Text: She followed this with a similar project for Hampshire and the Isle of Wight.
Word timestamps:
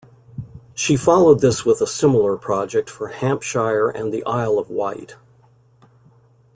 She 0.73 0.95
followed 0.97 1.41
this 1.41 1.63
with 1.63 1.79
a 1.79 1.85
similar 1.85 2.35
project 2.35 2.89
for 2.89 3.09
Hampshire 3.09 3.87
and 3.89 4.11
the 4.11 4.25
Isle 4.25 4.57
of 4.57 4.67
Wight. 4.67 5.15